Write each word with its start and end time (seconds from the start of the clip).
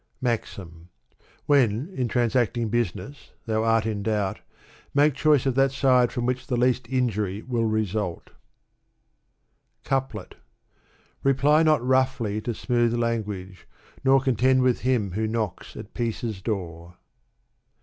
MAxm. 0.19 0.89
When, 1.45 1.89
in 1.93 2.07
transacting 2.07 2.69
business, 2.69 3.33
thou 3.45 3.63
att 3.63 3.85
in 3.85 4.01
doubt, 4.01 4.39
make 4.95 5.13
choice 5.13 5.45
of 5.45 5.53
that 5.53 5.71
side 5.71 6.11
from 6.11 6.25
which 6.25 6.47
the 6.47 6.57
least 6.57 6.89
injury 6.89 7.43
will 7.43 7.65
result' 7.65 8.31
Cauplit 9.85 10.33
Reply 11.21 11.61
not 11.61 11.85
roughly 11.85 12.41
to 12.41 12.53
smooth 12.55 12.95
language, 12.95 13.67
nor 14.03 14.19
Contend 14.19 14.63
with 14.63 14.79
him 14.79 15.11
who 15.11 15.27
knocks 15.27 15.75
at 15.77 15.93
peace's 15.93 16.41
door. 16.41 16.97